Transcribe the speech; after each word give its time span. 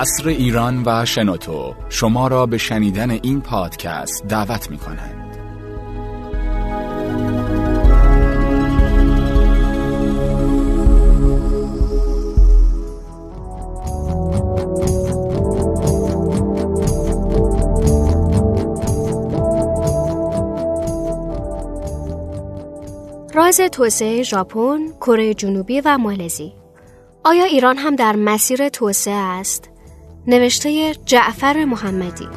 قصر 0.00 0.28
ایران 0.28 0.82
و 0.86 1.04
شنوتو 1.04 1.74
شما 1.88 2.28
را 2.28 2.46
به 2.46 2.58
شنیدن 2.58 3.10
این 3.10 3.40
پادکست 3.40 4.26
دعوت 4.28 4.70
می 4.70 4.78
کنند. 4.78 5.36
راز 23.34 23.60
توسعه 23.60 24.22
ژاپن، 24.22 24.78
کره 25.00 25.34
جنوبی 25.34 25.80
و 25.80 25.98
مالزی 25.98 26.52
آیا 27.24 27.44
ایران 27.44 27.76
هم 27.76 27.96
در 27.96 28.16
مسیر 28.16 28.68
توسعه 28.68 29.14
است؟ 29.14 29.70
نوشته 30.26 30.94
جعفر 31.06 31.64
محمدی 31.64 32.28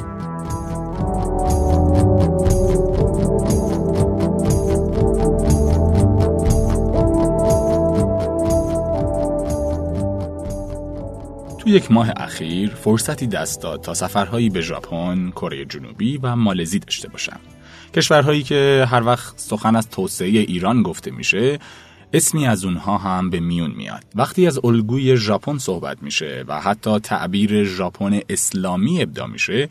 تو 11.59 11.69
یک 11.69 11.91
ماه 11.91 12.11
اخیر 12.17 12.69
فرصتی 12.69 13.27
دست 13.27 13.61
داد 13.61 13.81
تا 13.81 13.93
سفرهایی 13.93 14.49
به 14.49 14.61
ژاپن، 14.61 15.29
کره 15.31 15.65
جنوبی 15.65 16.17
و 16.17 16.35
مالزی 16.35 16.79
داشته 16.79 17.09
باشم. 17.09 17.39
کشورهایی 17.95 18.43
که 18.43 18.85
هر 18.89 19.03
وقت 19.03 19.39
سخن 19.39 19.75
از 19.75 19.89
توسعه 19.89 20.27
ایران 20.27 20.83
گفته 20.83 21.11
میشه 21.11 21.59
اسمی 22.13 22.47
از 22.47 22.65
اونها 22.65 22.97
هم 22.97 23.29
به 23.29 23.39
میون 23.39 23.71
میاد. 23.71 24.03
وقتی 24.15 24.47
از 24.47 24.59
الگوی 24.63 25.17
ژاپن 25.17 25.57
صحبت 25.57 26.03
میشه 26.03 26.45
و 26.47 26.61
حتی 26.61 26.99
تعبیر 26.99 27.63
ژاپن 27.63 28.19
اسلامی 28.29 29.01
ابدا 29.01 29.27
میشه 29.27 29.69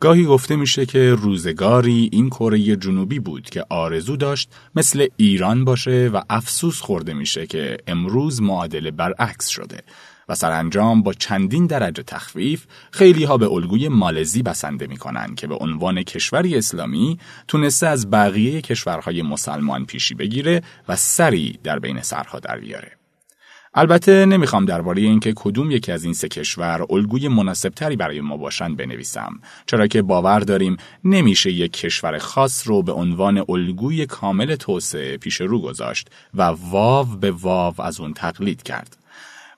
گاهی 0.00 0.24
گفته 0.24 0.56
میشه 0.56 0.86
که 0.86 1.14
روزگاری 1.14 2.08
این 2.12 2.30
کره 2.30 2.76
جنوبی 2.76 3.18
بود 3.18 3.50
که 3.50 3.64
آرزو 3.68 4.16
داشت 4.16 4.48
مثل 4.76 5.06
ایران 5.16 5.64
باشه 5.64 6.10
و 6.14 6.22
افسوس 6.30 6.80
خورده 6.80 7.14
میشه 7.14 7.46
که 7.46 7.76
امروز 7.86 8.42
معادله 8.42 8.90
برعکس 8.90 9.48
شده. 9.48 9.80
و 10.28 10.34
سرانجام 10.34 11.02
با 11.02 11.12
چندین 11.12 11.66
درجه 11.66 12.02
تخفیف 12.02 12.66
خیلی 12.90 13.24
ها 13.24 13.36
به 13.36 13.52
الگوی 13.52 13.88
مالزی 13.88 14.42
بسنده 14.42 14.86
می‌کنن 14.86 15.34
که 15.34 15.46
به 15.46 15.54
عنوان 15.54 16.02
کشوری 16.02 16.56
اسلامی 16.56 17.18
تونسته 17.48 17.86
از 17.86 18.10
بقیه 18.10 18.60
کشورهای 18.60 19.22
مسلمان 19.22 19.86
پیشی 19.86 20.14
بگیره 20.14 20.62
و 20.88 20.96
سری 20.96 21.58
در 21.64 21.78
بین 21.78 22.02
سرها 22.02 22.38
در 22.38 22.58
بیاره. 22.58 22.92
البته 23.74 24.26
نمی‌خوام 24.26 24.64
درباره 24.64 25.02
اینکه 25.02 25.32
کدوم 25.36 25.70
یکی 25.70 25.92
از 25.92 26.04
این 26.04 26.14
سه 26.14 26.28
کشور 26.28 26.86
الگوی 26.90 27.28
مناسبتری 27.28 27.96
برای 27.96 28.20
ما 28.20 28.36
باشند 28.36 28.76
بنویسم 28.76 29.40
چرا 29.66 29.86
که 29.86 30.02
باور 30.02 30.40
داریم 30.40 30.76
نمیشه 31.04 31.52
یک 31.52 31.72
کشور 31.72 32.18
خاص 32.18 32.68
رو 32.68 32.82
به 32.82 32.92
عنوان 32.92 33.44
الگوی 33.48 34.06
کامل 34.06 34.54
توسعه 34.54 35.16
پیش 35.16 35.40
رو 35.40 35.60
گذاشت 35.60 36.08
و 36.34 36.42
واو 36.42 37.06
به 37.06 37.30
واو 37.30 37.82
از 37.82 38.00
اون 38.00 38.12
تقلید 38.12 38.62
کرد 38.62 39.01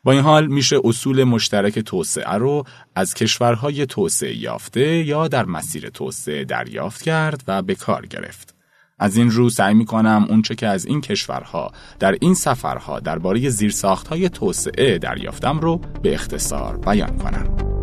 با 0.04 0.12
این 0.12 0.20
حال 0.20 0.46
میشه 0.46 0.76
اصول 0.84 1.24
مشترک 1.24 1.78
توسعه 1.78 2.34
رو 2.34 2.64
از 2.94 3.14
کشورهای 3.14 3.86
توسعه 3.86 4.36
یافته 4.36 5.04
یا 5.04 5.28
در 5.28 5.44
مسیر 5.44 5.88
توسعه 5.88 6.44
دریافت 6.44 7.02
کرد 7.02 7.44
و 7.48 7.62
به 7.62 7.74
کار 7.74 8.06
گرفت. 8.06 8.54
از 8.98 9.16
این 9.16 9.30
رو 9.30 9.50
سعی 9.50 9.74
می 9.74 9.84
کنم 9.84 10.26
اونچه 10.28 10.54
که 10.54 10.66
از 10.66 10.86
این 10.86 11.00
کشورها 11.00 11.72
در 11.98 12.16
این 12.20 12.34
سفرها 12.34 13.00
درباره 13.00 13.48
زیرساختهای 13.48 14.28
توسعه 14.28 14.98
دریافتم 14.98 15.58
رو 15.58 15.80
به 16.02 16.14
اختصار 16.14 16.76
بیان 16.76 17.18
کنم. 17.18 17.73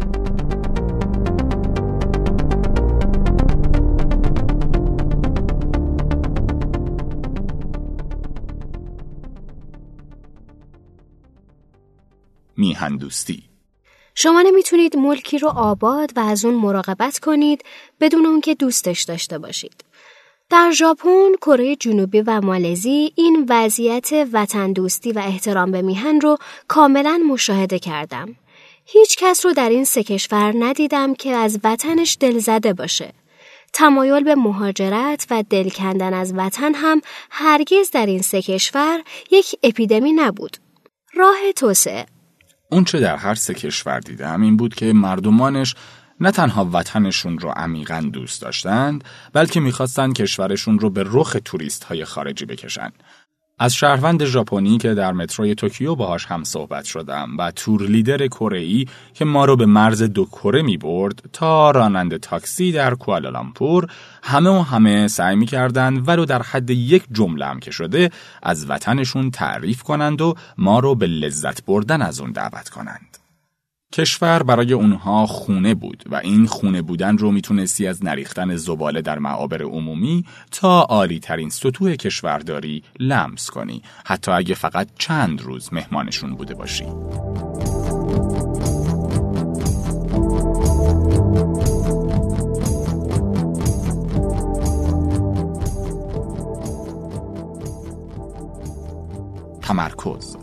میهندوستی 12.82 13.44
شما 14.16 14.42
نمی‌تونید 14.42 14.98
ملکی 14.98 15.38
رو 15.38 15.48
آباد 15.48 16.12
و 16.16 16.20
از 16.20 16.46
اون 16.46 16.54
مراقبت 16.54 17.20
کنید 17.20 17.64
بدون 18.00 18.26
اون 18.26 18.42
که 18.42 18.56
دوستش 18.56 19.04
داشته 19.04 19.38
باشید. 19.38 19.84
در 20.50 20.72
ژاپن، 20.72 21.32
کره 21.42 21.76
جنوبی 21.76 22.22
و 22.22 22.42
مالزی 22.42 23.12
این 23.16 23.46
وضعیت 23.50 24.10
وطن 24.34 24.74
دوستی 24.74 25.12
و 25.12 25.20
احترام 25.20 25.72
به 25.72 25.82
میهن 25.82 26.22
رو 26.22 26.38
کاملا 26.68 27.22
مشاهده 27.30 27.80
کردم. 27.80 28.36
هیچ 28.86 29.18
کس 29.18 29.46
رو 29.46 29.54
در 29.54 29.70
این 29.70 29.86
سه 29.86 30.04
کشور 30.04 30.54
ندیدم 30.60 31.14
که 31.14 31.30
از 31.30 31.60
وطنش 31.64 32.18
دل 32.20 32.40
زده 32.40 32.74
باشه. 32.74 33.14
تمایل 33.74 34.24
به 34.24 34.36
مهاجرت 34.36 35.28
و 35.30 35.44
دل 35.50 35.70
کندن 35.70 36.14
از 36.14 36.34
وطن 36.38 36.74
هم 36.74 37.02
هرگز 37.32 37.92
در 37.92 38.06
این 38.06 38.22
سه 38.22 38.42
کشور 38.42 39.04
یک 39.32 39.56
اپیدمی 39.64 40.14
نبود. 40.14 40.58
راه 41.14 41.52
توسعه 41.56 42.06
اونچه 42.72 43.00
در 43.00 43.16
هر 43.16 43.36
سه 43.36 43.54
کشور 43.54 44.00
دیدم 44.00 44.42
این 44.42 44.58
بود 44.58 44.76
که 44.76 44.94
مردمانش 44.94 45.76
نه 46.20 46.32
تنها 46.32 46.70
وطنشون 46.74 47.40
رو 47.40 47.50
عمیقا 47.50 48.10
دوست 48.14 48.42
داشتند 48.42 49.04
بلکه 49.34 49.60
می‌خواستند 49.60 50.14
کشورشون 50.14 50.80
رو 50.80 50.90
به 50.90 51.04
رخ 51.08 51.38
توریست 51.46 51.84
های 51.84 52.06
خارجی 52.06 52.46
بکشن. 52.46 52.92
از 53.62 53.74
شهروند 53.74 54.26
ژاپنی 54.26 54.78
که 54.78 54.94
در 54.94 55.14
متروی 55.14 55.56
توکیو 55.56 55.96
باهاش 55.96 56.26
هم 56.26 56.44
صحبت 56.44 56.86
شدم 56.86 57.30
و 57.38 57.52
تور 57.52 57.82
لیدر 57.82 58.28
کره 58.28 58.86
که 59.14 59.26
ما 59.26 59.46
رو 59.46 59.56
به 59.56 59.66
مرز 59.66 60.04
دو 60.04 60.26
کره 60.26 60.62
می 60.62 60.78
برد 60.78 61.24
تا 61.34 61.72
راننده 61.72 62.18
تاکسی 62.18 62.72
در 62.72 62.96
کوالالامپور 62.96 63.88
همه 64.24 64.50
و 64.50 64.62
همه 64.62 65.08
سعی 65.08 65.36
می 65.36 65.46
کردن 65.46 65.98
ولو 65.98 66.26
در 66.26 66.42
حد 66.42 66.70
یک 66.70 67.04
جمله 67.12 67.46
هم 67.46 67.60
که 67.60 67.72
شده 67.72 68.10
از 68.44 68.70
وطنشون 68.70 69.32
تعریف 69.32 69.84
کنند 69.84 70.22
و 70.22 70.36
ما 70.58 70.80
رو 70.80 70.96
به 70.96 71.08
لذت 71.08 71.66
بردن 71.66 72.02
از 72.02 72.20
اون 72.20 72.32
دعوت 72.32 72.70
کنند. 72.70 73.21
کشور 73.94 74.44
برای 74.44 74.74
اونها 74.74 75.26
خونه 75.26 75.74
بود 75.74 76.04
و 76.10 76.16
این 76.16 76.46
خونه 76.46 76.82
بودن 76.82 77.18
رو 77.18 77.32
می‌تونستی 77.32 77.88
از 77.88 78.06
نریختن 78.06 78.56
زباله 78.56 79.02
در 79.02 79.20
معابر 79.20 79.62
عمومی 79.62 80.26
تا 80.52 80.82
عالی 80.82 81.20
ترین 81.20 81.50
سطوح 81.50 81.96
کشورداری 81.96 82.84
لمس 83.00 83.50
کنی 83.50 83.82
حتی 84.06 84.32
اگه 84.32 84.56
فقط 84.56 84.88
چند 85.00 85.42
روز 85.42 85.74
مهمانشون 85.74 86.36
بوده 86.36 86.56
باشی. 86.56 86.86
تمرکز 99.62 100.38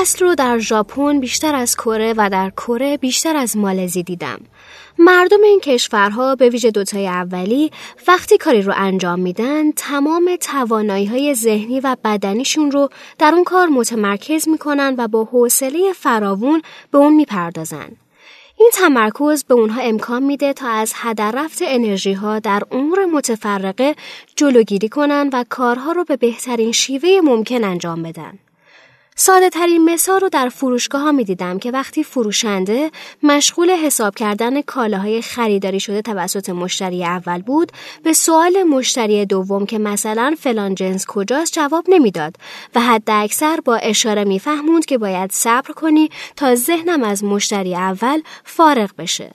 اصل 0.00 0.24
رو 0.24 0.34
در 0.34 0.58
ژاپن 0.58 1.20
بیشتر 1.20 1.54
از 1.54 1.76
کره 1.76 2.14
و 2.16 2.28
در 2.32 2.50
کره 2.50 2.96
بیشتر 2.96 3.36
از 3.36 3.56
مالزی 3.56 4.02
دیدم. 4.02 4.40
مردم 4.98 5.42
این 5.42 5.60
کشورها 5.60 6.34
به 6.34 6.48
ویژه 6.48 6.70
دوتای 6.70 7.08
اولی 7.08 7.70
وقتی 8.08 8.38
کاری 8.38 8.62
رو 8.62 8.72
انجام 8.76 9.20
میدن 9.20 9.72
تمام 9.72 10.36
توانایی 10.40 11.06
های 11.06 11.34
ذهنی 11.34 11.80
و 11.80 11.96
بدنیشون 12.04 12.70
رو 12.70 12.88
در 13.18 13.34
اون 13.34 13.44
کار 13.44 13.68
متمرکز 13.68 14.48
می‌کنن 14.48 14.94
و 14.98 15.08
با 15.08 15.24
حوصله 15.24 15.92
فراوون 15.92 16.62
به 16.90 16.98
اون 16.98 17.12
می‌پردازن. 17.12 17.88
این 18.56 18.70
تمرکز 18.74 19.44
به 19.44 19.54
اونها 19.54 19.80
امکان 19.80 20.22
میده 20.22 20.52
تا 20.52 20.68
از 20.68 20.92
هدر 20.96 21.30
رفت 21.30 21.58
انرژی 21.62 22.12
ها 22.12 22.38
در 22.38 22.62
امور 22.70 23.04
متفرقه 23.04 23.94
جلوگیری 24.36 24.88
کنن 24.88 25.30
و 25.32 25.44
کارها 25.48 25.92
رو 25.92 26.04
به 26.04 26.16
بهترین 26.16 26.72
شیوه 26.72 27.20
ممکن 27.24 27.64
انجام 27.64 28.02
بدن. 28.02 28.38
ساده 29.22 29.50
ترین 29.50 29.84
مثال 29.84 30.20
رو 30.20 30.28
در 30.28 30.48
فروشگاه 30.48 31.02
ها 31.02 31.12
می 31.12 31.24
دیدم 31.24 31.58
که 31.58 31.70
وقتی 31.70 32.04
فروشنده 32.04 32.90
مشغول 33.22 33.70
حساب 33.70 34.14
کردن 34.14 34.62
کالاهای 34.62 35.22
خریداری 35.22 35.80
شده 35.80 36.02
توسط 36.02 36.50
مشتری 36.50 37.04
اول 37.04 37.42
بود 37.42 37.72
به 38.02 38.12
سوال 38.12 38.62
مشتری 38.62 39.26
دوم 39.26 39.66
که 39.66 39.78
مثلا 39.78 40.34
فلان 40.38 40.74
جنس 40.74 41.06
کجاست 41.06 41.52
جواب 41.52 41.84
نمی‌داد 41.88 42.36
و 42.74 42.80
حد 42.80 43.10
اکثر 43.10 43.60
با 43.64 43.76
اشاره 43.76 44.24
میفهموند 44.24 44.84
که 44.84 44.98
باید 44.98 45.32
صبر 45.32 45.72
کنی 45.72 46.10
تا 46.36 46.54
ذهنم 46.54 47.02
از 47.02 47.24
مشتری 47.24 47.74
اول 47.74 48.22
فارغ 48.44 48.90
بشه. 48.98 49.32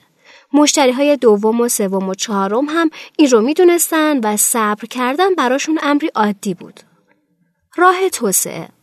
مشتری 0.52 0.92
های 0.92 1.16
دوم 1.16 1.60
و 1.60 1.68
سوم 1.68 2.08
و 2.08 2.14
چهارم 2.14 2.64
هم 2.64 2.90
این 3.18 3.30
رو 3.30 3.40
می‌دونستن 3.40 4.20
و 4.20 4.36
صبر 4.36 4.86
کردن 4.86 5.34
براشون 5.34 5.78
امری 5.82 6.10
عادی 6.14 6.54
بود. 6.54 6.80
راه 7.76 8.08
توسعه 8.08 8.75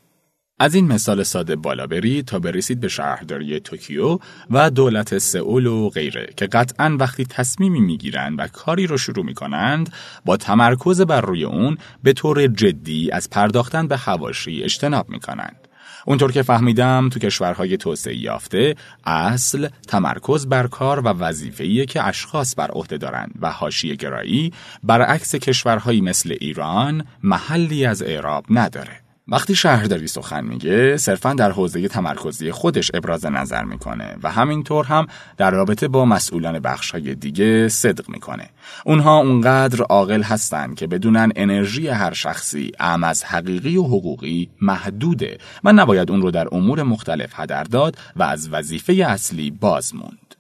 از 0.64 0.76
این 0.76 0.88
مثال 0.88 1.24
ساده 1.24 1.56
بالا 1.56 1.88
برید 1.88 2.26
تا 2.26 2.40
برسید 2.40 2.80
به 2.80 2.88
شهرداری 2.88 3.60
توکیو 3.60 4.20
و 4.50 4.70
دولت 4.70 5.18
سئول 5.18 5.66
و 5.66 5.90
غیره 5.90 6.30
که 6.38 6.48
قطعا 6.48 6.98
وقتی 7.00 7.26
تصمیمی 7.26 7.80
می‌گیرند 7.80 8.40
و 8.40 8.48
کاری 8.48 8.88
رو 8.88 8.98
شروع 8.98 9.26
می‌کنند 9.26 9.94
با 10.26 10.38
تمرکز 10.38 11.02
بر 11.02 11.22
روی 11.22 11.44
اون 11.44 11.78
به 12.04 12.14
طور 12.14 12.48
جدی 12.48 13.12
از 13.12 13.30
پرداختن 13.30 13.88
به 13.88 13.98
هواشی 13.98 14.64
اجتناب 14.64 15.10
می‌کنند. 15.10 15.68
اونطور 16.06 16.32
که 16.32 16.42
فهمیدم 16.42 17.10
تو 17.10 17.20
کشورهای 17.20 17.78
توسعه 17.78 18.16
یافته 18.16 18.76
اصل 19.06 19.68
تمرکز 19.88 20.48
بر 20.48 20.68
کار 20.68 21.00
و 21.00 21.08
وظیفه‌ای 21.08 21.86
که 21.86 22.08
اشخاص 22.08 22.56
بر 22.58 22.72
عهده 22.72 22.98
دارند 22.98 23.32
و 23.42 23.52
حاشیه 23.52 23.96
گرایی 23.96 24.54
برعکس 24.84 25.36
کشورهایی 25.36 26.02
مثل 26.02 26.36
ایران 26.42 27.06
محلی 27.24 27.86
از 27.86 28.02
اعراب 28.02 28.46
نداره. 28.50 29.03
وقتی 29.28 29.56
شهرداری 29.56 30.08
سخن 30.08 30.46
میگه 30.46 30.98
صرفا 30.98 31.34
در 31.34 31.52
حوزه 31.52 31.88
تمرکزی 31.88 32.52
خودش 32.52 32.92
ابراز 32.94 33.26
نظر 33.26 33.64
می‌کنه 33.64 34.16
و 34.24 34.32
همینطور 34.32 34.86
هم 34.86 35.08
در 35.38 35.52
رابطه 35.52 35.88
با 35.88 36.06
مسئولان 36.06 36.60
بخشهای 36.60 37.16
دیگه 37.16 37.70
صدق 37.70 38.10
می‌کنه. 38.10 38.50
اونها 38.86 39.18
اونقدر 39.18 39.82
عاقل 39.82 40.22
هستند 40.22 40.76
که 40.76 40.88
بدونن 40.88 41.32
انرژی 41.36 41.88
هر 41.88 42.14
شخصی 42.14 42.72
ام 42.80 43.04
از 43.04 43.24
حقیقی 43.24 43.78
و 43.78 43.84
حقوقی 43.84 44.50
محدوده 44.62 45.38
و 45.64 45.74
نباید 45.74 46.12
اون 46.12 46.22
رو 46.22 46.32
در 46.32 46.48
امور 46.52 46.84
مختلف 46.84 47.40
هدر 47.40 47.64
داد 47.64 47.98
و 48.16 48.24
از 48.24 48.50
وظیفه 48.50 48.94
اصلی 48.94 49.52
باز 49.52 49.96
موند. 49.96 50.36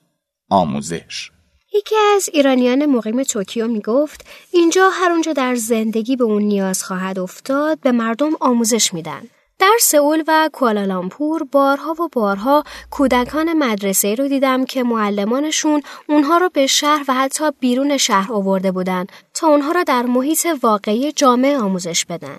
آموزش 0.49 1.31
یکی 1.75 1.95
از 2.15 2.29
ایرانیان 2.33 2.85
مقیم 2.85 3.23
توکیو 3.23 3.67
می 3.67 3.81
گفت 3.81 4.25
اینجا 4.51 4.89
هر 4.89 5.11
اونجا 5.11 5.33
در 5.33 5.55
زندگی 5.55 6.15
به 6.15 6.23
اون 6.23 6.43
نیاز 6.43 6.83
خواهد 6.83 7.19
افتاد 7.19 7.79
به 7.79 7.91
مردم 7.91 8.31
آموزش 8.39 8.93
میدن. 8.93 9.21
در 9.59 9.77
سئول 9.81 10.23
و 10.27 10.49
کوالالامپور 10.53 11.43
بارها 11.43 11.91
و 11.91 12.09
بارها 12.11 12.63
کودکان 12.91 13.53
مدرسه 13.53 14.15
رو 14.15 14.27
دیدم 14.27 14.65
که 14.65 14.83
معلمانشون 14.83 15.81
اونها 16.09 16.37
رو 16.37 16.49
به 16.49 16.67
شهر 16.67 17.05
و 17.07 17.13
حتی 17.13 17.51
بیرون 17.59 17.97
شهر 17.97 18.33
آورده 18.33 18.71
بودن 18.71 19.05
تا 19.33 19.47
اونها 19.47 19.71
را 19.71 19.83
در 19.83 20.03
محیط 20.03 20.47
واقعی 20.61 21.11
جامعه 21.11 21.57
آموزش 21.57 22.05
بدن. 22.05 22.37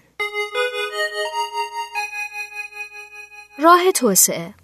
راه 3.58 3.92
توسعه 3.92 4.54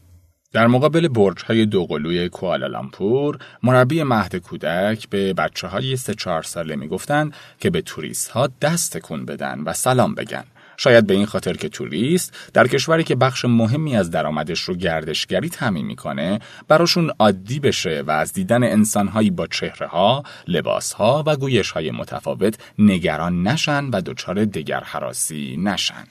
در 0.52 0.66
مقابل 0.66 1.08
برج 1.08 1.42
های 1.44 1.66
دوقلوی 1.66 2.28
کوالالامپور 2.28 3.38
مربی 3.62 4.02
مهد 4.02 4.36
کودک 4.36 5.08
به 5.08 5.32
بچه 5.32 5.66
های 5.66 5.96
سه 5.96 6.14
چهار 6.14 6.42
ساله 6.42 6.76
می‌گفتند 6.76 7.34
که 7.60 7.70
به 7.70 7.80
توریست 7.80 8.28
ها 8.28 8.48
دست 8.62 8.98
کن 8.98 9.24
بدن 9.24 9.60
و 9.60 9.72
سلام 9.72 10.14
بگن. 10.14 10.44
شاید 10.76 11.06
به 11.06 11.14
این 11.14 11.26
خاطر 11.26 11.52
که 11.52 11.68
توریست 11.68 12.50
در 12.52 12.66
کشوری 12.66 13.04
که 13.04 13.14
بخش 13.14 13.44
مهمی 13.44 13.96
از 13.96 14.10
درآمدش 14.10 14.60
رو 14.60 14.74
گردشگری 14.74 15.48
تامین 15.48 15.86
می‌کنه 15.86 16.40
براشون 16.68 17.10
عادی 17.18 17.60
بشه 17.60 18.02
و 18.06 18.10
از 18.10 18.32
دیدن 18.32 18.62
انسانهایی 18.62 19.30
با 19.30 19.46
چهره 19.46 19.86
ها، 19.86 20.22
لباس 20.48 20.92
ها 20.92 21.24
و 21.26 21.36
گویش 21.36 21.70
های 21.70 21.90
متفاوت 21.90 22.58
نگران 22.78 23.42
نشن 23.42 23.84
و 23.84 24.00
دچار 24.00 24.44
دگر 24.44 24.80
حراسی 24.80 25.56
نشن. 25.56 26.04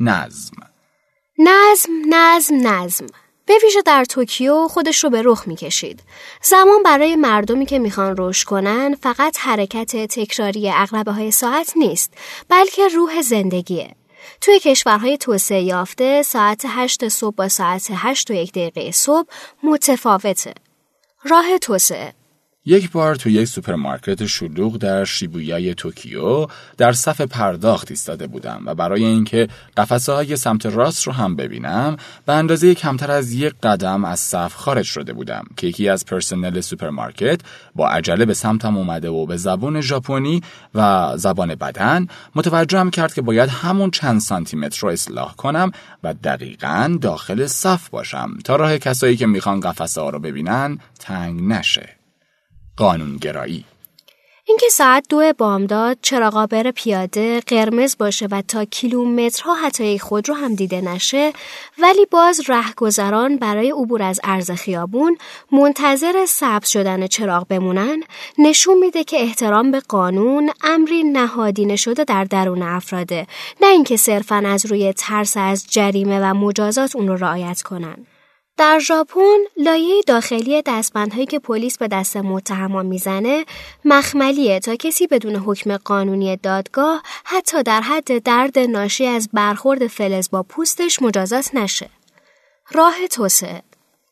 نظم. 0.00 0.56
نظم 1.38 1.90
نظم 2.14 2.66
نظم. 2.66 3.06
به 3.48 3.54
ویژه 3.62 3.82
در 3.82 4.04
توکیو 4.04 4.68
خودش 4.68 5.04
رو 5.04 5.10
به 5.10 5.22
رخ 5.24 5.48
می‌کشید. 5.48 6.02
زمان 6.42 6.82
برای 6.82 7.16
مردمی 7.16 7.66
که 7.66 7.78
می‌خوان 7.78 8.14
رشد 8.18 8.46
کنن 8.46 8.94
فقط 9.02 9.36
حرکت 9.38 9.96
تکراری 9.96 10.70
عقربه 10.70 11.12
های 11.12 11.30
ساعت 11.30 11.72
نیست 11.76 12.14
بلکه 12.48 12.88
روح 12.88 13.22
زندگیه. 13.22 13.94
توی 14.40 14.58
کشورهای 14.58 15.18
توسعه 15.18 15.62
یافته 15.62 16.22
ساعت 16.22 16.62
هشت 16.68 17.08
صبح 17.08 17.34
با 17.34 17.48
ساعت 17.48 17.88
هشت 17.90 18.30
و 18.30 18.34
یک 18.34 18.52
دقیقه 18.52 18.90
صبح 18.90 19.28
متفاوته. 19.62 20.54
راه 21.24 21.58
توسعه 21.58 22.14
یک 22.68 22.90
بار 22.90 23.14
تو 23.14 23.30
یک 23.30 23.44
سوپرمارکت 23.44 24.26
شلوغ 24.26 24.76
در 24.76 25.04
شیبویای 25.04 25.74
توکیو 25.74 26.46
در 26.76 26.92
صف 26.92 27.20
پرداخت 27.20 27.90
ایستاده 27.90 28.26
بودم 28.26 28.62
و 28.66 28.74
برای 28.74 29.04
اینکه 29.04 29.48
قفسه 29.76 30.12
های 30.12 30.36
سمت 30.36 30.66
راست 30.66 31.06
رو 31.06 31.12
هم 31.12 31.36
ببینم 31.36 31.96
به 32.26 32.32
اندازه 32.32 32.74
کمتر 32.74 33.10
از 33.10 33.32
یک 33.32 33.54
قدم 33.62 34.04
از 34.04 34.20
صف 34.20 34.54
خارج 34.54 34.84
شده 34.84 35.12
بودم 35.12 35.44
که 35.56 35.66
یکی 35.66 35.88
از 35.88 36.06
پرسنل 36.06 36.60
سوپرمارکت 36.60 37.40
با 37.74 37.88
عجله 37.88 38.24
به 38.24 38.34
سمتم 38.34 38.76
اومده 38.76 39.08
و 39.08 39.26
به 39.26 39.36
زبان 39.36 39.80
ژاپنی 39.80 40.42
و 40.74 41.12
زبان 41.16 41.54
بدن 41.54 42.06
متوجهم 42.34 42.90
کرد 42.90 43.14
که 43.14 43.22
باید 43.22 43.50
همون 43.50 43.90
چند 43.90 44.20
سانتی 44.20 44.56
متر 44.56 44.80
رو 44.80 44.88
اصلاح 44.88 45.34
کنم 45.34 45.70
و 46.02 46.14
دقیقا 46.14 46.98
داخل 47.00 47.46
صف 47.46 47.88
باشم 47.88 48.38
تا 48.44 48.56
راه 48.56 48.78
کسایی 48.78 49.16
که 49.16 49.26
می‌خوان 49.26 49.60
قفسه 49.60 50.00
ها 50.00 50.10
رو 50.10 50.18
ببینن 50.18 50.78
تنگ 50.98 51.42
نشه. 51.42 51.97
قانونگرایی. 52.78 53.64
اینکه 54.44 54.68
ساعت 54.68 55.06
دو 55.08 55.32
بامداد 55.38 55.98
چراغابر 56.02 56.70
پیاده 56.70 57.40
قرمز 57.40 57.96
باشه 57.98 58.26
و 58.30 58.42
تا 58.48 58.64
کیلومترها 58.64 59.54
حتی 59.54 59.98
خود 59.98 60.28
رو 60.28 60.34
هم 60.34 60.54
دیده 60.54 60.80
نشه 60.80 61.32
ولی 61.78 62.06
باز 62.10 62.40
رهگذران 62.48 63.36
برای 63.36 63.70
عبور 63.70 64.02
از 64.02 64.20
عرض 64.24 64.50
خیابون 64.50 65.18
منتظر 65.52 66.26
سبز 66.28 66.68
شدن 66.68 67.06
چراغ 67.06 67.46
بمونن 67.48 68.02
نشون 68.38 68.78
میده 68.78 69.04
که 69.04 69.22
احترام 69.22 69.70
به 69.70 69.80
قانون 69.80 70.50
امری 70.64 71.02
نهادینه 71.02 71.76
شده 71.76 72.04
در 72.04 72.24
درون 72.24 72.62
افراده 72.62 73.26
نه 73.60 73.66
اینکه 73.66 73.96
صرفا 73.96 74.42
از 74.46 74.66
روی 74.66 74.92
ترس 74.92 75.36
از 75.36 75.66
جریمه 75.70 76.20
و 76.20 76.34
مجازات 76.34 76.96
اون 76.96 77.08
رو 77.08 77.16
رعایت 77.16 77.62
کنن. 77.62 78.06
در 78.58 78.78
ژاپن 78.78 79.38
لایه 79.56 80.02
داخلی 80.06 80.62
دستبندهایی 80.66 81.26
که 81.26 81.38
پلیس 81.38 81.78
به 81.78 81.88
دست 81.88 82.16
متهمان 82.16 82.86
می‌زنه 82.86 83.44
مخملیه 83.84 84.60
تا 84.60 84.76
کسی 84.76 85.06
بدون 85.06 85.36
حکم 85.36 85.76
قانونی 85.76 86.36
دادگاه 86.36 87.02
حتی 87.24 87.62
در 87.62 87.80
حد 87.80 88.22
درد 88.22 88.58
ناشی 88.58 89.06
از 89.06 89.28
برخورد 89.32 89.86
فلز 89.86 90.30
با 90.30 90.42
پوستش 90.42 91.02
مجازات 91.02 91.54
نشه. 91.54 91.90
راه 92.72 93.06
توسعه 93.10 93.62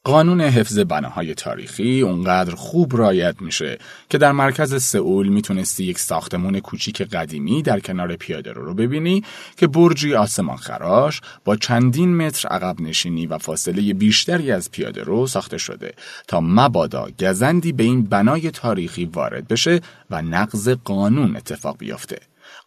قانون 0.06 0.41
حفظ 0.41 0.79
بناهای 0.79 1.35
تاریخی 1.35 2.00
اونقدر 2.00 2.55
خوب 2.55 2.97
رایت 2.97 3.35
میشه 3.41 3.79
که 4.11 4.19
در 4.19 4.32
مرکز 4.32 4.82
سئول 4.82 5.29
می‌تونستی 5.29 5.85
یک 5.85 5.99
ساختمون 5.99 6.61
کوچیک 6.61 7.03
قدیمی 7.03 7.62
در 7.62 7.81
کنار 7.81 8.17
پیاده 8.17 8.53
رو, 8.53 8.64
رو 8.64 8.75
ببینی 8.75 9.25
که 9.56 9.67
برجی 9.67 10.14
آسمان 10.14 10.56
خراش 10.56 11.20
با 11.44 11.56
چندین 11.56 12.17
متر 12.17 12.49
عقب 12.49 12.81
نشینی 12.81 13.26
و 13.26 13.38
فاصله 13.38 13.94
بیشتری 13.94 14.53
از 14.53 14.70
پیاده 14.70 15.03
رو 15.03 15.26
ساخته 15.26 15.58
شده 15.58 15.94
تا 16.29 16.41
مبادا 16.41 17.08
گزندی 17.20 17.73
به 17.73 17.85
این 17.85 18.03
بنای 18.03 18.50
تاریخی 18.50 19.05
وارد 19.05 19.49
بشه 19.49 19.81
و 20.11 20.23
نقض 20.23 20.69
قانون 20.69 21.37
اتفاق 21.37 21.79
بیفته. 21.79 22.19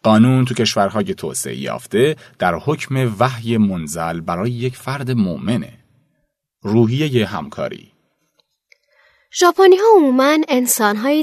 قانون 0.02 0.44
تو 0.44 0.54
کشورهای 0.54 1.14
توسعه 1.14 1.56
یافته 1.56 2.16
در 2.38 2.54
حکم 2.54 3.14
وحی 3.18 3.56
منزل 3.56 4.20
برای 4.20 4.50
یک 4.50 4.76
فرد 4.76 5.10
مؤمنه. 5.10 5.79
روحیه 6.62 7.26
همکاری 7.26 7.92
ژاپنی 9.34 9.76
ها 9.76 9.84
عموما 9.96 10.38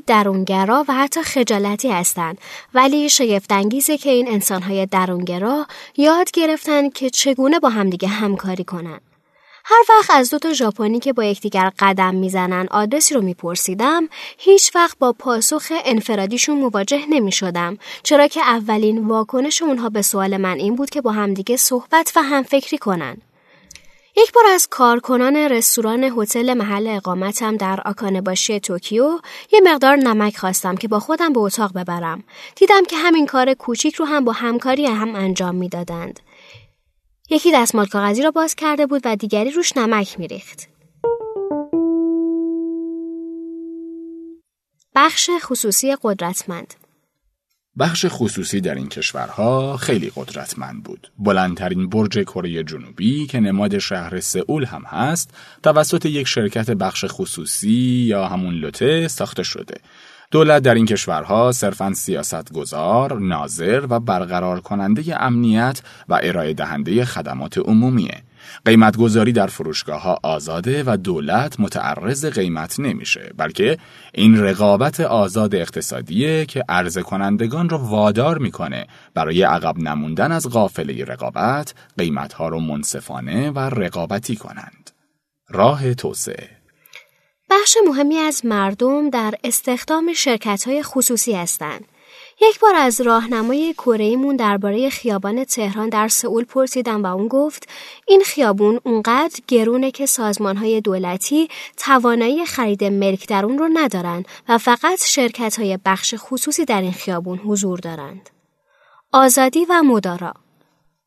درونگرا 0.08 0.86
و 0.88 0.94
حتی 0.94 1.22
خجالتی 1.22 1.92
هستند 1.92 2.38
ولی 2.74 3.10
شگفتانگیزه 3.10 3.98
که 3.98 4.10
این 4.10 4.28
انسان 4.28 4.62
های 4.62 4.86
درونگرا 4.86 5.68
یاد 5.98 6.32
گرفتن 6.32 6.90
که 6.90 7.10
چگونه 7.10 7.60
با 7.60 7.70
همدیگه 7.70 8.08
همکاری 8.08 8.64
کنن. 8.64 9.00
هر 9.66 9.84
وقت 9.90 10.12
از 10.12 10.30
دو 10.30 10.40
تا 10.40 10.54
ژاپنی 10.54 11.00
که 11.00 11.14
با 11.14 11.24
یکدیگر 11.24 11.72
قدم 11.80 12.16
می‌زنن 12.16 12.68
آدرسی 12.72 13.14
رو 13.14 13.22
میپرسیدم 13.22 14.10
هیچ 14.38 14.76
وقت 14.76 14.98
با 15.00 15.14
پاسخ 15.14 15.72
انفرادیشون 15.86 16.60
مواجه 16.60 17.06
نمی 17.10 17.32
شدم 17.32 17.78
چرا 18.04 18.28
که 18.28 18.42
اولین 18.42 19.08
واکنش 19.08 19.62
اونها 19.62 19.90
به 19.90 20.02
سوال 20.02 20.38
من 20.38 20.58
این 20.58 20.76
بود 20.76 20.90
که 20.90 21.02
با 21.02 21.12
همدیگه 21.12 21.58
صحبت 21.58 22.14
و 22.16 22.22
همفکری 22.22 22.78
کنن 22.78 23.18
یک 24.20 24.34
بار 24.34 24.46
از 24.46 24.68
کارکنان 24.72 25.36
رستوران 25.36 26.04
هتل 26.04 26.54
محل 26.54 26.88
اقامتم 26.88 27.58
در 27.58 27.82
آکانباشی 27.86 28.60
توکیو 28.60 29.20
یه 29.52 29.62
مقدار 29.64 29.96
نمک 29.96 30.38
خواستم 30.38 30.76
که 30.76 30.88
با 30.88 31.00
خودم 31.00 31.34
به 31.34 31.40
اتاق 31.40 31.74
ببرم. 31.74 32.24
دیدم 32.56 32.86
که 32.86 32.98
همین 32.98 33.26
کار 33.26 33.54
کوچیک 33.54 33.96
رو 33.96 34.06
هم 34.06 34.26
با 34.26 34.32
همکاری 34.32 34.86
هم 34.86 35.16
انجام 35.16 35.56
می‌دادند. 35.56 36.20
یکی 37.30 37.52
دستمال 37.52 37.86
کاغذی 37.86 38.24
را 38.24 38.32
باز 38.32 38.56
کرده 38.56 38.86
بود 38.86 39.02
و 39.06 39.16
دیگری 39.16 39.52
روش 39.52 39.78
نمک 39.78 40.20
میریخت. 40.20 40.68
بخش 44.96 45.30
خصوصی 45.42 45.96
قدرتمند 46.02 46.74
بخش 47.80 48.06
خصوصی 48.10 48.62
در 48.62 48.76
این 48.76 48.88
کشورها 48.88 49.78
خیلی 49.78 50.12
قدرتمند 50.16 50.84
بود. 50.84 51.12
بلندترین 51.20 51.90
برج 51.90 52.20
کره 52.20 52.64
جنوبی 52.64 53.26
که 53.26 53.40
نماد 53.40 53.78
شهر 53.78 54.20
سئول 54.20 54.66
هم 54.66 54.84
هست، 54.86 55.34
توسط 55.64 56.06
یک 56.06 56.28
شرکت 56.28 56.72
بخش 56.72 57.06
خصوصی 57.08 58.06
یا 58.08 58.28
همون 58.28 58.54
لوته 58.54 59.08
ساخته 59.08 59.44
شده. 59.44 59.76
دولت 60.32 60.64
در 60.64 60.76
این 60.76 60.86
کشورها 60.86 61.52
صرفاً 61.52 61.94
سیاستگزار، 61.94 63.20
ناظر 63.20 63.86
و 63.90 64.00
برقرار 64.00 64.60
کننده 64.60 65.24
امنیت 65.24 65.82
و 66.10 66.20
ارائه 66.24 66.54
دهنده 66.54 67.06
خدمات 67.06 67.58
عمومیه. 67.58 68.24
قیمتگذاری 68.66 69.32
در 69.32 69.48
فروشگاه 69.48 70.02
ها 70.02 70.20
آزاده 70.24 70.84
و 70.86 70.98
دولت 70.98 71.60
متعرض 71.60 72.26
قیمت 72.26 72.80
نمیشه 72.80 73.32
بلکه 73.38 73.78
این 74.14 74.40
رقابت 74.40 75.00
آزاد 75.00 75.56
اقتصادیه 75.56 76.46
که 76.46 76.64
عرضه 76.70 77.02
کنندگان 77.02 77.70
رو 77.70 77.78
وادار 77.78 78.38
می‌کنه 78.38 78.88
برای 79.14 79.44
عقب 79.44 79.78
نموندن 79.78 80.32
از 80.32 80.48
قافله 80.48 81.06
رقابت 81.06 81.74
قیمت 81.98 82.34
ها 82.34 82.48
رو 82.48 82.60
منصفانه 82.60 83.52
و 83.52 83.60
رقابتی 83.60 84.36
کنند. 84.36 84.92
راه 85.50 85.94
توسعه 85.94 86.50
بخش 87.50 87.78
مهمی 87.88 88.18
از 88.18 88.46
مردم 88.46 89.10
در 89.10 89.34
استخدام 89.44 90.14
شرکت 90.14 90.64
های 90.68 90.84
خصوصی 90.84 91.34
هستند. 91.34 91.86
یک 92.42 92.60
بار 92.60 92.76
از 92.76 93.02
راهنمای 93.02 93.74
کره 93.74 94.36
درباره 94.40 94.90
خیابان 94.90 95.44
تهران 95.44 95.90
در 95.90 96.08
سئول 96.08 96.44
پرسیدم 96.44 97.04
و 97.04 97.08
اون 97.08 97.28
گفت 97.28 97.70
این 98.08 98.22
خیابون 98.26 98.80
اونقدر 98.84 99.40
گرونه 99.48 99.92
که 99.92 100.06
سازمان 100.06 100.58
های 100.58 100.82
دولتی 100.82 101.48
توانایی 101.78 102.46
خرید 102.46 102.84
ملک 102.84 103.28
در 103.28 103.46
اون 103.46 103.58
رو 103.58 103.70
ندارن 103.74 104.24
و 104.50 104.58
فقط 104.58 105.04
شرکت 105.06 105.60
های 105.60 105.80
بخش 105.86 106.16
خصوصی 106.18 106.66
در 106.66 106.82
این 106.82 106.92
خیابون 106.92 107.38
حضور 107.38 107.80
دارند. 107.80 108.30
آزادی 109.12 109.66
و 109.70 109.84
مدارا 109.84 110.34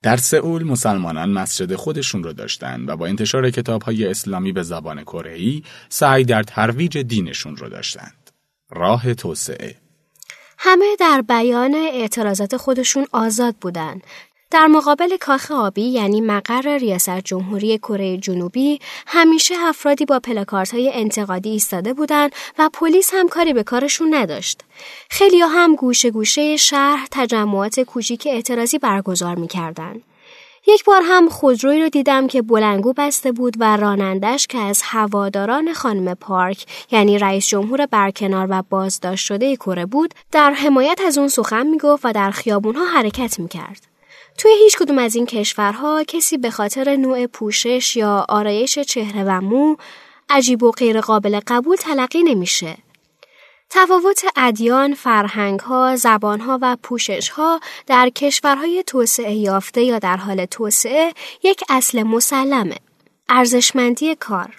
در 0.03 0.17
سئول 0.17 0.63
مسلمانان 0.63 1.31
مسجد 1.31 1.75
خودشون 1.75 2.23
رو 2.23 2.33
داشتن 2.33 2.85
و 2.89 2.97
با 2.97 3.07
انتشار 3.07 3.51
کتاب 3.51 3.83
های 3.83 4.07
اسلامی 4.07 4.53
به 4.53 4.63
زبان 4.63 5.03
کره 5.03 5.63
سعی 5.89 6.25
در 6.25 6.43
ترویج 6.43 6.99
دینشون 6.99 7.57
رو 7.57 7.69
داشتند. 7.69 8.31
راه 8.71 9.15
توسعه 9.15 9.90
همه 10.63 10.97
در 10.99 11.23
بیان 11.23 11.75
اعتراضات 11.75 12.57
خودشون 12.57 13.07
آزاد 13.13 13.55
بودند. 13.61 14.03
در 14.51 14.67
مقابل 14.67 15.17
کاخ 15.17 15.51
آبی 15.51 15.83
یعنی 15.83 16.21
مقر 16.21 16.79
ریاست 16.79 17.21
جمهوری 17.21 17.79
کره 17.79 18.17
جنوبی 18.17 18.81
همیشه 19.07 19.55
افرادی 19.59 20.05
با 20.05 20.21
پلاکارت 20.21 20.75
های 20.75 20.91
انتقادی 20.95 21.51
ایستاده 21.51 21.95
بودند 21.95 22.33
و 22.59 22.69
پلیس 22.73 23.11
هم 23.15 23.29
کاری 23.29 23.53
به 23.53 23.63
کارشون 23.63 24.15
نداشت. 24.15 24.61
خیلی 25.11 25.41
هم 25.41 25.75
گوشه 25.75 26.11
گوشه 26.11 26.57
شهر 26.57 27.09
تجمعات 27.11 27.81
کوچیک 27.81 28.29
اعتراضی 28.31 28.79
برگزار 28.79 29.35
می‌کردند. 29.35 30.03
یک 30.67 30.85
بار 30.85 31.03
هم 31.05 31.29
خودروی 31.29 31.83
رو 31.83 31.89
دیدم 31.89 32.27
که 32.27 32.43
بلنگو 32.43 32.93
بسته 32.93 33.33
بود 33.33 33.55
و 33.59 33.77
رانندش 33.77 34.47
که 34.47 34.59
از 34.59 34.83
هواداران 34.85 35.73
خانم 35.73 36.15
پارک 36.15 36.67
یعنی 36.91 37.19
رئیس 37.19 37.49
جمهور 37.49 37.87
برکنار 37.87 38.47
و 38.51 38.63
بازداشت 38.71 39.27
شده 39.27 39.57
کره 39.57 39.87
بود 39.87 40.15
در 40.33 40.51
حمایت 40.51 41.01
از 41.07 41.19
اون 41.19 41.29
سخن 41.29 41.67
می‌گفت 41.67 42.05
و 42.05 42.13
در 42.13 42.31
خیابونها 42.31 42.85
حرکت 42.85 43.41
می‌کرد. 43.41 43.87
توی 44.39 44.53
هیچ 44.59 44.79
کدوم 44.79 44.99
از 44.99 45.15
این 45.15 45.27
کشورها 45.27 46.05
کسی 46.05 46.39
به 46.39 46.51
خاطر 46.51 46.97
نوع 46.97 47.27
پوشش 47.27 47.97
یا 47.97 48.27
آرایش 48.29 48.79
چهره 48.79 49.25
و 49.25 49.41
مو 49.41 49.77
عجیب 50.31 50.63
و 50.63 50.71
غیر 50.71 51.01
قابل 51.01 51.41
قبول 51.47 51.77
تلقی 51.77 52.23
نمیشه. 52.23 52.77
تفاوت 53.71 54.25
ادیان، 54.37 54.95
فرهنگها، 54.95 55.97
زبانها 55.97 56.59
و 56.63 56.77
پوششها 56.83 57.61
در 57.87 58.09
کشورهای 58.09 58.85
توسعه 58.87 59.35
یافته 59.35 59.83
یا 59.83 59.99
در 59.99 60.17
حال 60.17 60.45
توسعه 60.45 61.13
یک 61.43 61.61
اصل 61.69 62.03
مسلمه. 62.03 62.77
ارزشمندی 63.29 64.15
کار 64.15 64.57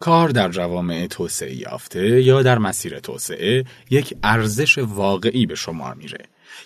کار 0.00 0.28
در 0.28 0.48
جوامع 0.48 1.06
توسعه 1.06 1.54
یافته 1.54 2.22
یا 2.22 2.42
در 2.42 2.58
مسیر 2.58 2.98
توسعه 2.98 3.64
یک 3.90 4.14
ارزش 4.22 4.78
واقعی 4.78 5.46
به 5.46 5.54
شمار 5.54 5.94
میره 5.94 6.18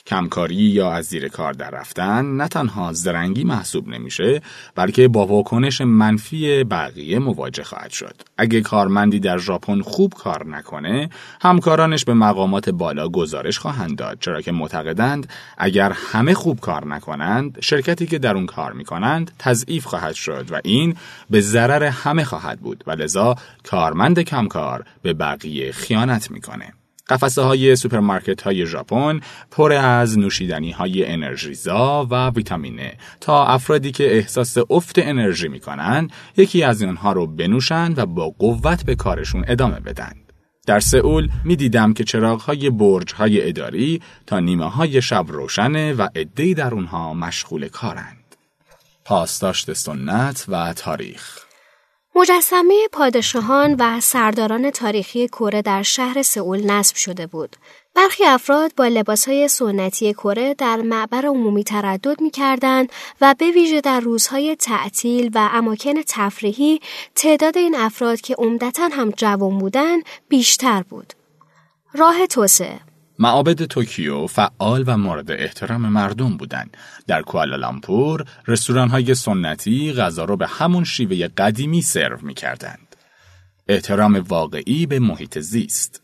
کمکاری 0.07 0.55
یا 0.55 0.93
از 0.93 1.05
زیر 1.05 1.29
کار 1.29 1.53
در 1.53 1.71
رفتن 1.71 2.37
نه 2.37 2.49
تنها 2.49 2.93
زرنگی 2.93 3.45
محسوب 3.45 3.89
نمیشه 3.89 4.43
بلکه 4.75 5.09
با 5.09 5.27
واکنش 5.27 5.81
منفی 5.81 6.65
بقیه 6.65 7.19
مواجه 7.19 7.65
خواهد 7.65 7.91
شد. 7.91 8.15
اگه 8.39 8.61
کارمندی 8.61 9.21
در 9.21 9.39
ژاپن 9.39 9.81
خوب 9.81 10.15
کار 10.15 10.47
نکنه 10.47 11.11
همکارانش 11.41 12.05
به 12.05 12.15
مقامات 12.15 12.71
بالا 12.71 13.09
گزارش 13.09 13.59
خواهند 13.59 13.97
داد 13.97 14.19
چرا 14.21 14.41
که 14.41 14.53
معتقدند 14.53 15.33
اگر 15.59 15.93
همه 15.93 16.35
خوب 16.35 16.61
کار 16.61 16.87
نکنند 16.87 17.59
شرکتی 17.61 18.07
که 18.07 18.19
در 18.19 18.35
اون 18.35 18.47
کار 18.47 18.73
می‌کنند 18.73 19.31
تضعیف 19.39 19.85
خواهد 19.85 20.15
شد 20.15 20.47
و 20.51 20.61
این 20.65 20.97
به 21.31 21.41
ضرر 21.41 21.85
همه 21.85 22.25
خواهد 22.25 22.61
بود 22.61 22.85
و 22.87 22.91
لذا 22.91 23.35
کارمند 23.65 24.21
کم‌کار 24.21 24.85
به 25.03 25.13
بقیه 25.13 25.73
خیانت 25.73 26.31
می‌کنه. 26.31 26.73
قفسه 27.09 27.43
های 27.43 27.77
سوپرمارکت 27.77 28.43
های 28.43 28.67
ژاپن 28.67 29.21
پر 29.51 29.73
از 29.73 30.19
نوشیدنی 30.19 30.71
های 30.71 31.07
انرژی‌زا 31.07 32.07
و 32.11 32.31
ویتامینه 32.31 32.93
تا 33.21 33.47
افرادی 33.47 33.93
که 33.93 34.17
احساس 34.17 34.57
افت 34.71 34.99
انرژی 34.99 35.49
می‌کنن 35.49 36.11
یکی 36.37 36.63
از 36.63 36.83
آنها 36.83 37.13
رو 37.13 37.27
بنوشند 37.27 37.99
و 37.99 38.07
با 38.07 38.29
قوت 38.39 38.85
به 38.85 38.95
کارشون 38.95 39.45
ادامه 39.49 39.81
بدن. 39.81 40.13
در 40.67 40.81
سئول 40.81 41.29
می 41.45 41.57
دیدم 41.57 41.93
که 41.93 42.05
چراغ 42.05 42.41
های 42.41 42.71
برج 42.71 43.13
های 43.15 43.49
اداری 43.49 44.03
تا 44.27 44.41
نیمه 44.41 44.71
های 44.71 45.03
شب 45.03 45.25
روشنه 45.29 45.93
و 45.93 46.09
عدهای 46.17 46.55
در 46.55 46.75
اونها 46.75 47.15
مشغول 47.15 47.69
کارند. 47.69 48.37
پاسداشت 49.05 49.73
سنت 49.73 50.45
و 50.49 50.73
تاریخ 50.73 51.44
مجسمه 52.17 52.89
پادشاهان 52.93 53.77
و 53.79 54.01
سرداران 54.01 54.71
تاریخی 54.71 55.29
کره 55.29 55.63
در 55.63 55.83
شهر 55.83 56.23
سئول 56.23 56.71
نصب 56.71 56.97
شده 56.97 57.27
بود. 57.27 57.57
برخی 57.95 58.25
افراد 58.25 58.75
با 58.77 58.87
لباسهای 58.87 59.49
سنتی 59.49 60.13
کره 60.13 60.55
در 60.55 60.77
معبر 60.77 61.27
عمومی 61.27 61.65
تردد 61.65 62.21
می 62.21 62.31
کردن 62.31 62.87
و 63.21 63.35
به 63.39 63.51
ویژه 63.51 63.81
در 63.81 64.01
روزهای 64.01 64.57
تعطیل 64.57 65.31
و 65.35 65.49
اماکن 65.53 65.95
تفریحی 66.09 66.81
تعداد 67.15 67.59
این 67.59 67.75
افراد 67.75 68.21
که 68.21 68.35
عمدتا 68.35 68.89
هم 68.93 69.11
جوان 69.11 69.59
بودند 69.59 70.03
بیشتر 70.29 70.83
بود. 70.83 71.13
راه 71.95 72.27
توسعه 72.27 72.81
معابد 73.19 73.65
توکیو 73.65 74.27
فعال 74.27 74.85
و 74.87 74.97
مورد 74.97 75.31
احترام 75.31 75.81
مردم 75.81 76.37
بودند. 76.37 76.77
در 77.07 77.23
کوالالامپور 77.23 78.25
رستوران 78.47 78.89
های 78.89 79.15
سنتی 79.15 79.93
غذا 79.93 80.25
را 80.25 80.37
به 80.37 80.47
همون 80.47 80.85
شیوه 80.85 81.29
قدیمی 81.29 81.83
سرو 81.83 82.19
می 82.23 82.35
کردند. 82.35 82.97
احترام 83.69 84.25
واقعی 84.29 84.87
به 84.87 84.99
محیط 84.99 85.39
زیست 85.39 86.04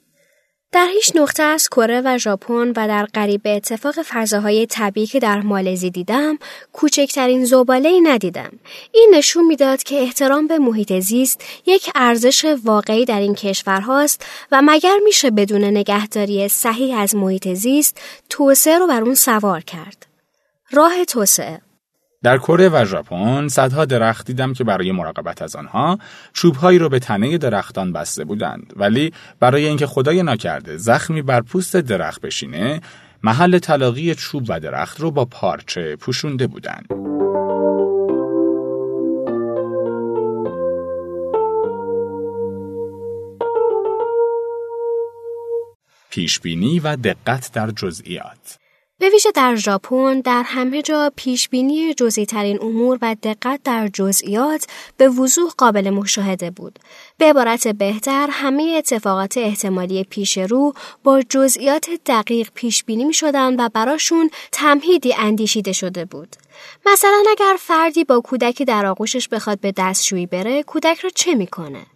در 0.73 0.89
هیچ 0.95 1.13
نقطه 1.15 1.43
از 1.43 1.69
کره 1.69 2.03
و 2.05 2.19
ژاپن 2.19 2.69
و 2.69 2.89
در 2.89 3.05
قریب 3.05 3.41
اتفاق 3.45 3.95
فضاهای 4.03 4.67
طبیعی 4.67 5.07
که 5.07 5.21
در 5.21 5.41
مالزی 5.41 5.91
دیدم 5.91 6.39
کوچکترین 6.73 7.45
زباله 7.45 7.89
ای 7.89 8.01
ندیدم. 8.01 8.51
این 8.93 9.11
نشون 9.15 9.47
می‌داد 9.47 9.83
که 9.83 10.01
احترام 10.01 10.47
به 10.47 10.59
محیط 10.59 10.93
زیست 10.93 11.45
یک 11.67 11.91
ارزش 11.95 12.45
واقعی 12.65 13.05
در 13.05 13.21
این 13.21 13.35
کشورهاست 13.35 14.27
و 14.53 14.63
مگر 14.65 14.99
میشه 15.05 15.31
بدون 15.31 15.65
نگهداری 15.65 16.49
صحیح 16.49 16.99
از 16.99 17.15
محیط 17.15 17.49
زیست 17.49 18.01
توسعه 18.29 18.79
رو 18.79 18.87
بر 18.87 19.03
اون 19.03 19.15
سوار 19.15 19.61
کرد. 19.61 20.07
راه 20.71 21.05
توسعه 21.05 21.61
در 22.23 22.39
کره 22.39 22.69
و 22.69 22.85
ژاپن 22.85 23.49
صدها 23.49 23.85
درخت 23.85 24.27
دیدم 24.27 24.53
که 24.53 24.65
برای 24.65 24.93
مراقبت 24.93 25.43
از 25.43 25.57
آنها 25.57 25.99
چوبهایی 26.33 26.79
را 26.79 26.89
به 26.89 26.99
تنه 26.99 27.39
درختان 27.39 27.93
بسته 27.93 28.25
بودند 28.25 28.73
ولی 28.77 29.13
برای 29.41 29.67
اینکه 29.67 29.87
خدای 29.87 30.23
نکرده 30.23 30.77
زخمی 30.77 31.23
بر 31.23 31.41
پوست 31.41 31.77
درخت 31.77 32.21
بشینه 32.21 32.81
محل 33.23 33.59
تلاقی 33.59 34.15
چوب 34.15 34.45
و 34.49 34.61
درخت 34.61 35.01
رو 35.01 35.11
با 35.11 35.25
پارچه 35.25 35.97
پوشونده 35.97 36.47
بودند. 36.47 36.87
پیشبینی 46.11 46.81
و 46.81 46.97
دقت 46.97 47.51
در 47.53 47.71
جزئیات 47.71 48.59
به 49.01 49.11
ویژه 49.11 49.31
در 49.31 49.57
ژاپن 49.57 50.21
در 50.21 50.43
همه 50.43 50.83
جا 50.83 51.13
پیش 51.17 51.49
بینی 51.49 51.95
جزئی 51.95 52.27
ترین 52.27 52.63
امور 52.63 52.99
و 53.03 53.17
دقت 53.23 53.61
در 53.65 53.89
جزئیات 53.89 54.67
به 54.97 55.09
وضوح 55.09 55.51
قابل 55.59 55.91
مشاهده 55.91 56.51
بود. 56.51 56.79
به 57.19 57.25
عبارت 57.25 57.69
بهتر 57.69 58.29
همه 58.31 58.75
اتفاقات 58.79 59.37
احتمالی 59.37 60.05
پیش 60.05 60.39
رو 60.39 60.73
با 61.05 61.23
جزئیات 61.23 61.91
دقیق 62.07 62.51
پیش 62.55 62.85
بینی 62.85 63.05
می 63.05 63.15
شدن 63.15 63.61
و 63.61 63.69
براشون 63.69 64.31
تمهیدی 64.53 65.15
اندیشیده 65.15 65.73
شده 65.73 66.05
بود. 66.05 66.37
مثلا 66.87 67.23
اگر 67.31 67.57
فردی 67.59 68.05
با 68.05 68.21
کودکی 68.21 68.65
در 68.65 68.87
آغوشش 68.87 69.29
بخواد 69.29 69.61
به 69.61 69.73
دستشویی 69.77 70.27
بره، 70.27 70.63
کودک 70.63 71.01
را 71.01 71.11
چه 71.11 71.35
می‌کنه؟ 71.35 71.87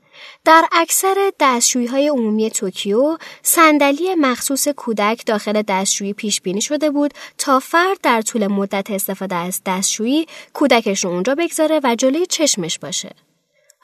در 0.44 0.64
اکثر 0.73 1.33
دستشویی 1.40 1.87
های 1.87 2.09
عمومی 2.09 2.50
توکیو 2.50 3.18
صندلی 3.42 4.14
مخصوص 4.14 4.68
کودک 4.68 5.26
داخل 5.26 5.62
دستشویی 5.62 6.12
پیش 6.12 6.40
بینی 6.40 6.61
شده 6.61 6.90
بود 6.90 7.14
تا 7.38 7.59
فرد 7.59 7.99
در 8.02 8.23
طول 8.23 8.47
مدت 8.47 8.90
استفاده 8.90 9.35
از 9.35 9.61
دستشویی 9.66 10.26
کودکش 10.52 11.04
رو 11.04 11.11
اونجا 11.11 11.35
بگذاره 11.35 11.80
و 11.85 11.94
جلوی 11.99 12.26
چشمش 12.26 12.78
باشه. 12.78 13.11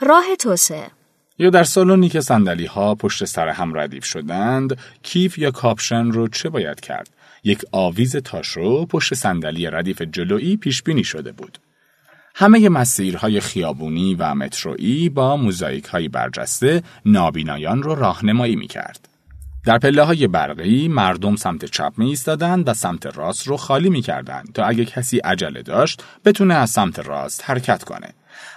راه 0.01 0.37
توسعه. 0.39 0.91
یا 1.39 1.51
در 1.51 1.65
سالنی 1.65 2.09
که 2.09 2.21
صندلی 2.21 2.67
ها 2.67 2.95
پشت 2.95 3.25
سر 3.25 3.49
هم 3.49 3.79
ردیف 3.79 4.05
شدند 4.05 4.79
کیف 5.03 5.39
یا 5.39 5.51
کاپشن 5.51 6.11
رو 6.11 6.29
چه 6.29 6.49
باید 6.49 6.81
کرد؟ 6.81 7.11
یک 7.45 7.63
آویز 7.73 8.17
تاشو 8.17 8.87
پشت 8.87 9.15
صندلی 9.15 9.67
ردیف 9.67 10.03
جلویی 10.03 10.57
پیش 10.57 10.83
بینی 10.83 11.05
شده 11.05 11.33
بود. 11.33 11.59
همه 12.41 12.69
مسیرهای 12.69 13.41
خیابونی 13.41 14.15
و 14.15 14.35
مترویی 14.35 15.09
با 15.09 15.37
موزاییک 15.37 15.85
های 15.85 16.09
برجسته 16.09 16.83
نابینایان 17.07 17.83
رو 17.83 17.95
راهنمایی 17.95 18.57
می 18.57 18.67
کرد. 18.67 19.09
در 19.65 19.79
پله 19.79 20.03
های 20.03 20.27
برقی 20.27 20.89
مردم 20.89 21.37
سمت 21.37 21.65
چپ 21.65 21.93
می 21.97 22.09
ایستادند 22.09 22.69
و 22.69 22.75
سمت 22.75 23.07
راست 23.07 23.47
رو 23.47 23.57
خالی 23.57 23.91
می 23.91 24.03
کردند 24.03 24.53
تا 24.53 24.65
اگه 24.65 24.85
کسی 24.85 25.19
عجله 25.19 25.63
داشت 25.63 26.05
بتونه 26.25 26.55
از 26.55 26.71
سمت 26.71 26.99
راست 26.99 27.43
حرکت 27.45 27.85
کنه. 27.85 28.15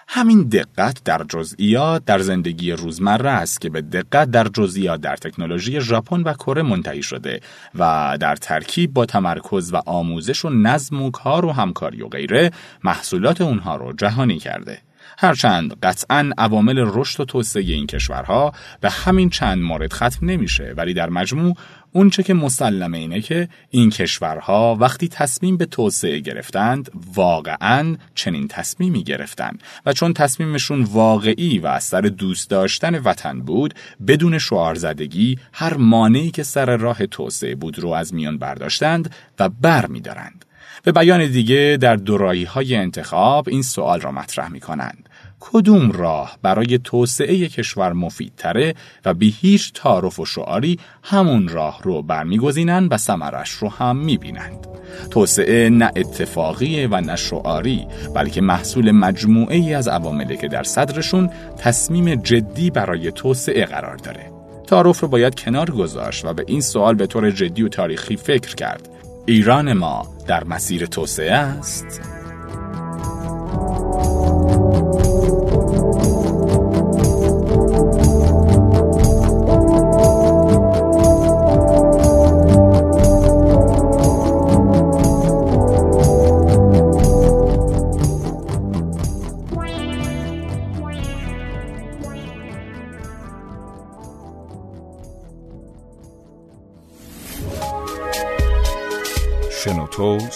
همین 0.08 0.44
دقت 0.44 1.04
در 1.04 1.26
جزئیات 1.30 2.06
در 2.06 2.20
زندگی 2.20 2.72
روزمره 2.72 3.30
است 3.30 3.62
که 3.62 3.70
به 3.70 3.82
دقت 3.82 4.32
در 4.32 4.48
جزئیات 4.48 5.02
در 5.02 5.16
تکنولوژی 5.16 5.82
ژاپن 5.82 6.22
و 6.22 6.34
کره 6.34 6.62
منتهی 6.62 7.04
شده 7.04 7.40
و 7.76 8.18
در 8.20 8.36
ترکیب 8.36 8.94
با 8.94 9.06
تمرکز 9.06 9.74
و 9.74 9.78
آموزش 9.86 10.46
و 10.46 10.50
نظم 10.50 11.02
و 11.02 11.12
کار 11.12 11.46
و 11.46 11.52
همکاری 11.52 12.02
و 12.02 12.08
غیره 12.08 12.52
محصولات 12.84 13.42
اونها 13.42 13.76
رو 13.76 13.94
جهانی 13.94 14.40
کرده. 14.40 14.82
هرچند 15.18 15.78
قطعا 15.84 16.32
عوامل 16.38 16.86
رشد 16.94 17.20
و 17.22 17.26
توسعه 17.26 17.64
این 17.64 17.88
کشورها 17.88 18.54
به 18.82 18.90
همین 18.90 19.30
چند 19.30 19.64
مورد 19.64 19.94
ختم 19.94 20.18
نمیشه 20.22 20.74
ولی 20.78 20.94
در 20.94 21.10
مجموع 21.10 21.56
اونچه 21.94 22.24
که 22.24 22.34
مسلمه 22.34 22.98
اینه 22.98 23.22
که 23.22 23.50
این 23.70 23.90
کشورها 23.90 24.78
وقتی 24.80 25.08
تصمیم 25.08 25.58
به 25.58 25.66
توسعه 25.66 26.20
گرفتند 26.20 26.92
واقعا 27.16 27.96
چنین 28.16 28.48
تصمیمی 28.48 29.04
گرفتند 29.04 29.64
و 29.86 29.94
چون 29.94 30.14
تصمیمشون 30.14 30.84
واقعی 30.84 31.60
و 31.60 31.68
از 31.68 31.84
سر 31.84 32.02
دوست 32.02 32.50
داشتن 32.50 32.96
وطن 33.00 33.40
بود 33.40 33.74
بدون 34.08 34.40
شعار 34.40 34.76
زدگی 34.76 35.38
هر 35.54 35.74
مانعی 35.74 36.32
که 36.32 36.44
سر 36.44 36.78
راه 36.78 37.06
توسعه 37.06 37.56
بود 37.56 37.80
رو 37.80 37.90
از 37.90 38.14
میان 38.14 38.38
برداشتند 38.38 39.16
و 39.40 39.50
بر 39.50 39.86
می 39.86 40.02
دارند. 40.02 40.46
به 40.84 40.92
بیان 40.92 41.32
دیگه 41.32 41.78
در 41.82 41.96
دورایی 41.96 42.44
های 42.44 42.76
انتخاب 42.76 43.50
این 43.50 43.62
سوال 43.62 44.02
را 44.02 44.12
مطرح 44.12 44.52
می 44.52 44.60
کنند. 44.60 45.10
کدوم 45.52 45.92
راه 45.92 46.38
برای 46.42 46.80
توسعه 46.84 47.48
کشور 47.48 47.94
مفیدتره 47.94 48.76
و 49.06 49.14
بی 49.14 49.36
هیچ 49.40 49.74
تعارف 49.74 50.20
و 50.20 50.26
شعاری 50.26 50.80
همون 51.04 51.48
راه 51.48 51.80
رو 51.84 52.02
برمیگزینند 52.02 52.92
و 52.92 52.98
سمرش 52.98 53.50
رو 53.50 53.70
هم 53.70 53.98
می‌بینند. 53.98 54.68
توسعه 55.12 55.70
نه 55.70 55.92
اتفاقی 55.96 56.86
و 56.86 57.02
نه 57.02 57.16
شعاری 57.16 57.88
بلکه 58.16 58.42
محصول 58.42 58.92
مجموعه 58.92 59.56
ای 59.56 59.74
از 59.74 59.88
عواملی 59.88 60.38
که 60.38 60.48
در 60.48 60.64
صدرشون 60.64 61.30
تصمیم 61.58 62.16
جدی 62.16 62.70
برای 62.70 63.12
توسعه 63.12 63.66
قرار 63.66 63.96
داره. 63.96 64.32
تعارف 64.68 65.00
رو 65.00 65.08
باید 65.08 65.36
کنار 65.36 65.72
گذاشت 65.72 66.26
و 66.26 66.34
به 66.34 66.44
این 66.48 66.62
سوال 66.62 66.96
به 66.96 67.08
طور 67.08 67.32
جدی 67.32 67.64
و 67.64 67.70
تاریخی 67.70 68.16
فکر 68.16 68.56
کرد. 68.56 68.90
ایران 69.26 69.74
ما 69.74 70.08
در 70.28 70.44
مسیر 70.44 70.86
توسعه 70.86 71.34
است؟ 71.34 72.02